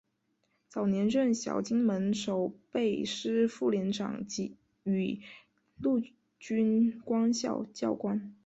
[0.67, 4.25] 早年任小金门守备师副连长
[4.81, 5.21] 与
[5.79, 6.01] 陆
[6.39, 8.33] 军官校教官。